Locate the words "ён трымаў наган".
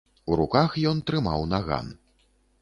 0.93-1.93